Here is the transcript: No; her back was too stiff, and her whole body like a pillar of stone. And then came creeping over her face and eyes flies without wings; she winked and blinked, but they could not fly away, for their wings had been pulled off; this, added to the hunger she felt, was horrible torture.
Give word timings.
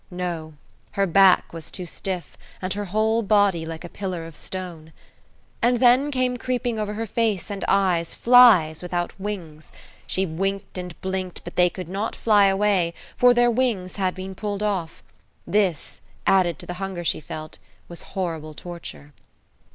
No; 0.09 0.55
her 0.93 1.05
back 1.05 1.53
was 1.53 1.69
too 1.69 1.85
stiff, 1.85 2.35
and 2.59 2.73
her 2.73 2.85
whole 2.85 3.21
body 3.21 3.67
like 3.67 3.83
a 3.83 3.87
pillar 3.89 4.25
of 4.25 4.35
stone. 4.35 4.93
And 5.61 5.77
then 5.77 6.09
came 6.09 6.37
creeping 6.37 6.79
over 6.79 6.95
her 6.95 7.05
face 7.05 7.51
and 7.51 7.63
eyes 7.67 8.15
flies 8.15 8.81
without 8.81 9.19
wings; 9.19 9.71
she 10.07 10.25
winked 10.25 10.75
and 10.75 10.99
blinked, 11.01 11.41
but 11.43 11.55
they 11.55 11.69
could 11.69 11.87
not 11.87 12.15
fly 12.15 12.45
away, 12.45 12.95
for 13.15 13.31
their 13.35 13.51
wings 13.51 13.97
had 13.97 14.15
been 14.15 14.33
pulled 14.33 14.63
off; 14.63 15.03
this, 15.45 16.01
added 16.25 16.57
to 16.57 16.65
the 16.65 16.73
hunger 16.81 17.03
she 17.03 17.19
felt, 17.19 17.59
was 17.87 18.01
horrible 18.01 18.55
torture. 18.55 19.13